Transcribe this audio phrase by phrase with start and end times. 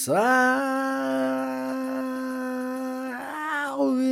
[0.00, 0.22] Salve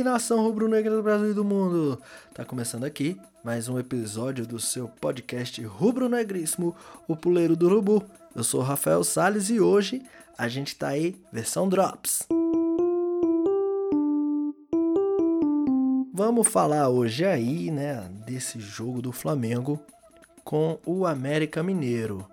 [0.03, 2.01] nação rubro-negra do Brasil e do mundo!
[2.33, 6.75] Tá começando aqui mais um episódio do seu podcast rubro-negríssimo,
[7.07, 8.03] o Puleiro do Urubu.
[8.35, 10.03] Eu sou Rafael Sales e hoje
[10.37, 12.27] a gente tá aí, versão Drops.
[16.13, 19.79] Vamos falar hoje aí, né, desse jogo do Flamengo
[20.43, 22.27] com o América Mineiro.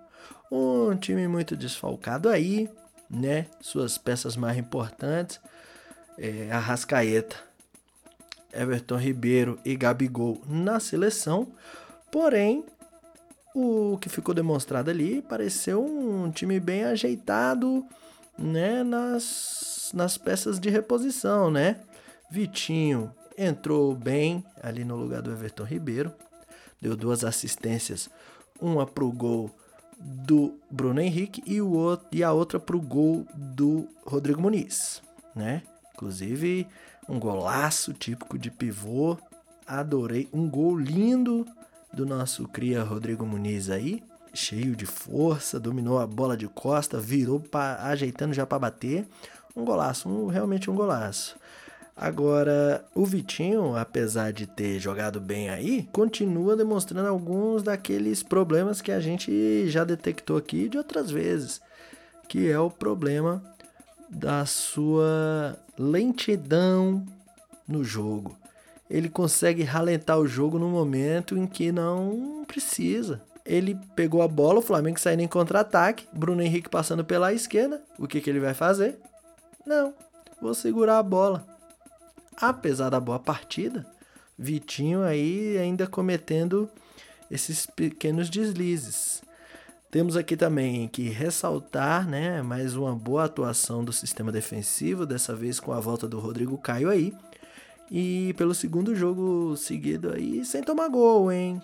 [0.51, 2.69] Um time muito desfalcado aí,
[3.09, 3.47] né?
[3.61, 5.39] Suas peças mais importantes,
[6.17, 7.35] é, Arrascaeta,
[8.53, 11.47] Everton Ribeiro e Gabigol na seleção.
[12.11, 12.63] Porém,
[13.53, 17.85] o que ficou demonstrado ali pareceu um time bem ajeitado,
[18.37, 18.83] né?
[18.83, 21.81] Nas, nas peças de reposição, né?
[22.29, 26.13] Vitinho entrou bem ali no lugar do Everton Ribeiro,
[26.81, 28.09] deu duas assistências,
[28.59, 29.51] uma pro gol
[30.07, 35.01] do Bruno Henrique e, o e a outra para o gol do Rodrigo Muniz,
[35.35, 35.63] né?
[35.95, 36.67] Inclusive,
[37.09, 39.17] um golaço típico de pivô.
[39.65, 40.29] Adorei.
[40.31, 41.45] Um gol lindo
[41.91, 44.03] do nosso cria Rodrigo Muniz aí.
[44.31, 49.07] Cheio de força, dominou a bola de costa, virou pra, ajeitando já para bater.
[49.55, 51.35] Um golaço, um, realmente um golaço.
[51.97, 58.91] Agora, o Vitinho, apesar de ter jogado bem aí, continua demonstrando alguns daqueles problemas que
[58.91, 61.61] a gente já detectou aqui de outras vezes,
[62.27, 63.41] que é o problema
[64.09, 67.05] da sua lentidão
[67.65, 68.35] no jogo.
[68.89, 73.21] Ele consegue ralentar o jogo no momento em que não precisa.
[73.45, 77.81] Ele pegou a bola, o Flamengo saindo em contra-ataque, Bruno Henrique passando pela esquerda.
[77.97, 78.99] O que, que ele vai fazer?
[79.65, 79.93] Não,
[80.41, 81.54] vou segurar a bola
[82.39, 83.85] apesar da boa partida,
[84.37, 86.69] Vitinho aí ainda cometendo
[87.31, 89.23] esses pequenos deslizes.
[89.89, 95.59] Temos aqui também que ressaltar, né, mais uma boa atuação do sistema defensivo, dessa vez
[95.59, 97.13] com a volta do Rodrigo Caio aí.
[97.89, 101.61] E pelo segundo jogo seguido aí, sem tomar gol, hein?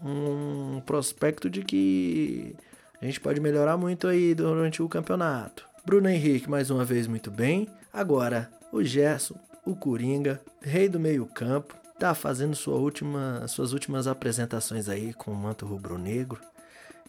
[0.00, 2.54] Um prospecto de que
[3.00, 5.66] a gente pode melhorar muito aí durante o campeonato.
[5.84, 7.66] Bruno Henrique mais uma vez muito bem.
[7.92, 14.88] Agora, o Gerson o Coringa, rei do meio-campo, tá fazendo sua última, suas últimas apresentações
[14.88, 16.40] aí com o manto rubro-negro.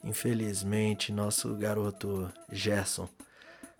[0.03, 3.09] Infelizmente, nosso garoto Gerson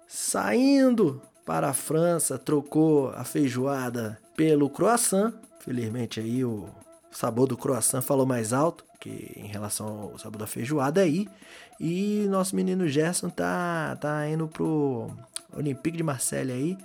[0.07, 5.33] saindo para a França, trocou a feijoada pelo croissant.
[5.59, 6.67] Felizmente aí o
[7.11, 11.27] sabor do croissant falou mais alto que em relação ao sabor da feijoada aí.
[11.79, 15.11] E nosso menino Gerson tá tá indo pro
[15.55, 16.77] Olympique de Marseille aí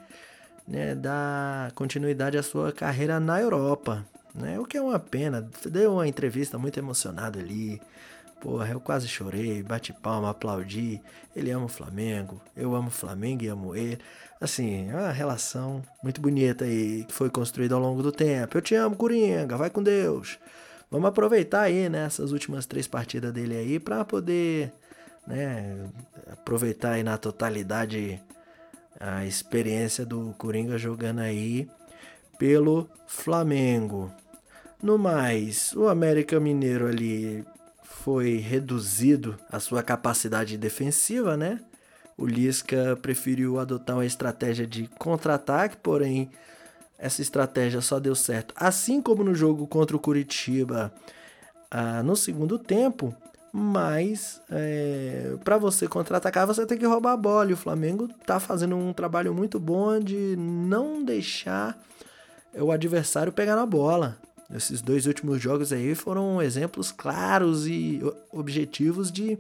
[0.67, 4.05] né, dar continuidade à sua carreira na Europa,
[4.35, 4.59] né?
[4.59, 5.49] O que é uma pena.
[5.67, 7.81] Deu uma entrevista muito emocionado ali.
[8.41, 11.01] Porra, eu quase chorei, bati palma, aplaudi.
[11.37, 13.99] Ele ama o Flamengo, eu amo o Flamengo e amo ele.
[14.41, 18.57] Assim, é uma relação muito bonita aí que foi construída ao longo do tempo.
[18.57, 20.39] Eu te amo, Coringa, vai com Deus.
[20.91, 24.73] Vamos aproveitar aí né, últimas três partidas dele aí para poder,
[25.27, 25.87] né,
[26.33, 28.21] aproveitar aí na totalidade
[29.01, 31.67] a experiência do Coringa jogando aí
[32.39, 34.13] pelo Flamengo.
[34.83, 37.45] No mais, o América Mineiro ali
[37.83, 41.61] foi reduzido a sua capacidade defensiva, né?
[42.17, 46.31] O Lisca preferiu adotar uma estratégia de contra-ataque, porém
[46.99, 48.53] essa estratégia só deu certo.
[48.55, 50.93] Assim como no jogo contra o Curitiba,
[51.71, 53.15] ah, no segundo tempo,
[53.53, 58.39] mas é, para você contra-atacar você tem que roubar a bola e o Flamengo tá
[58.39, 61.79] fazendo um trabalho muito bom de não deixar
[62.55, 64.17] o adversário pegar na bola.
[64.55, 68.01] Esses dois últimos jogos aí foram exemplos claros e
[68.33, 69.39] objetivos de,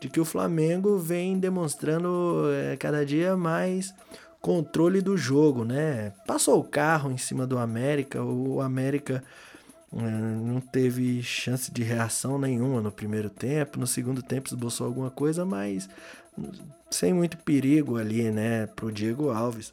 [0.00, 3.94] de que o Flamengo vem demonstrando é, cada dia mais
[4.40, 6.12] controle do jogo, né?
[6.26, 9.22] Passou o carro em cima do América, o América
[9.92, 13.78] não teve chance de reação nenhuma no primeiro tempo.
[13.78, 15.88] No segundo tempo esboçou alguma coisa, mas
[16.90, 19.72] sem muito perigo ali, né, pro Diego Alves.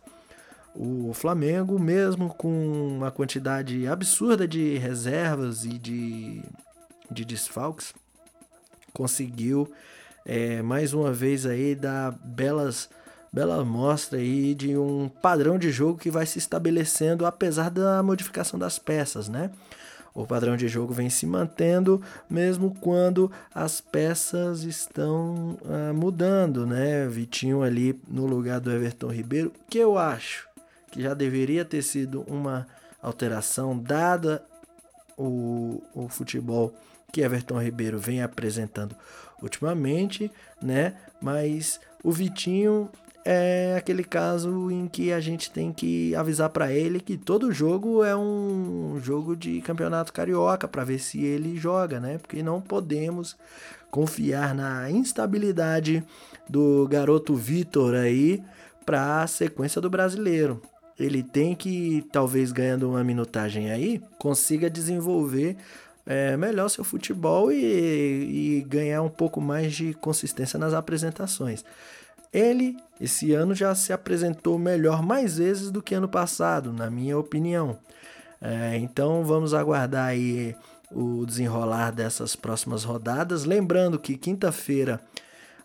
[0.75, 6.41] O Flamengo, mesmo com uma quantidade absurda de reservas e de,
[7.11, 7.93] de desfalques,
[8.91, 9.71] conseguiu
[10.25, 12.89] é, mais uma vez aí dar belas
[13.31, 18.59] bela mostra aí de um padrão de jogo que vai se estabelecendo apesar da modificação
[18.59, 19.49] das peças, né?
[20.13, 27.07] O padrão de jogo vem se mantendo mesmo quando as peças estão ah, mudando, né?
[27.07, 30.48] Vitinho ali no lugar do Everton Ribeiro, que eu acho
[30.92, 32.68] que já deveria ter sido uma
[33.01, 34.44] alteração dada
[35.18, 36.74] o, o futebol
[37.12, 38.95] que Everton Ribeiro vem apresentando
[39.42, 40.31] ultimamente,
[40.62, 40.95] né?
[41.19, 42.89] Mas o Vitinho
[43.25, 48.03] é aquele caso em que a gente tem que avisar para ele que todo jogo
[48.03, 52.17] é um jogo de campeonato carioca para ver se ele joga, né?
[52.17, 53.37] Porque não podemos
[53.89, 56.03] confiar na instabilidade
[56.49, 58.43] do garoto Vitor aí
[58.85, 60.61] para a sequência do brasileiro.
[60.99, 65.55] Ele tem que, talvez ganhando uma minutagem aí, consiga desenvolver
[66.05, 71.63] é, melhor seu futebol e, e ganhar um pouco mais de consistência nas apresentações.
[72.33, 77.18] Ele, esse ano, já se apresentou melhor mais vezes do que ano passado, na minha
[77.18, 77.77] opinião.
[78.41, 80.56] É, então vamos aguardar aí
[80.91, 83.45] o desenrolar dessas próximas rodadas.
[83.45, 85.00] Lembrando que quinta-feira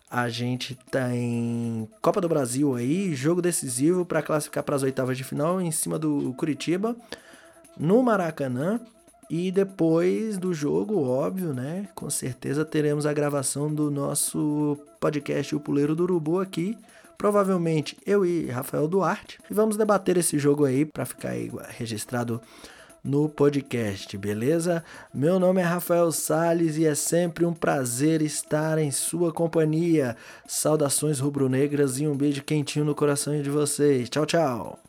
[0.09, 5.23] a gente tem Copa do Brasil aí, jogo decisivo para classificar para as oitavas de
[5.23, 6.95] final em cima do Curitiba,
[7.77, 8.79] no Maracanã.
[9.29, 11.87] E depois do jogo, óbvio, né?
[11.93, 16.75] Com certeza teremos a gravação do nosso podcast O Puleiro do Urubu aqui.
[17.15, 19.37] Provavelmente eu e Rafael Duarte.
[19.49, 22.41] E vamos debater esse jogo aí para ficar aí registrado
[23.03, 24.83] no podcast, beleza?
[25.13, 30.17] Meu nome é Rafael Sales e é sempre um prazer estar em sua companhia.
[30.47, 34.09] Saudações rubro-negras e um beijo quentinho no coração de vocês.
[34.09, 34.88] Tchau, tchau.